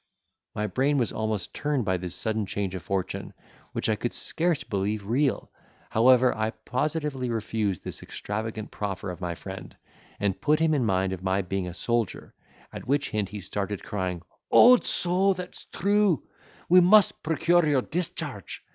[0.55, 3.33] My brain was almost turned by this sudden change of fortune,
[3.71, 5.51] which I could scarce believe real:
[5.91, 9.77] however, I positively refused this extravagant proffer of my friend,
[10.19, 12.33] and put him in mind of my being a soldier;
[12.73, 15.33] at which hint he started, crying, "Odso!
[15.35, 16.27] that's true!
[16.67, 18.63] we must procure your discharge.